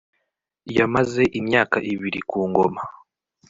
[0.77, 2.81] Yamaze imyaka ibiri ku ngoma